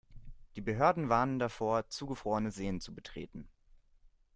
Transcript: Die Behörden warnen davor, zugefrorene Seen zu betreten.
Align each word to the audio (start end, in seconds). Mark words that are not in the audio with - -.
Die 0.55 0.61
Behörden 0.61 1.09
warnen 1.09 1.37
davor, 1.37 1.87
zugefrorene 1.89 2.49
Seen 2.49 2.81
zu 2.81 2.91
betreten. 2.95 3.47